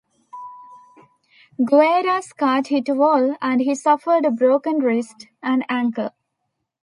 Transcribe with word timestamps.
Guerra's 1.63 2.33
car 2.33 2.63
hit 2.65 2.89
a 2.89 2.95
wall, 2.95 3.37
and 3.39 3.61
he 3.61 3.75
suffered 3.75 4.25
a 4.25 4.31
broken 4.31 4.79
wrist 4.79 5.27
and 5.43 5.63
ankle. 5.69 6.09